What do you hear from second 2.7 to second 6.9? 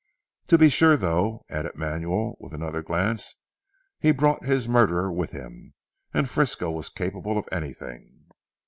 glance, "he brought his murderer with him. And Frisco was